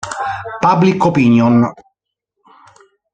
[0.63, 1.61] Public Opinion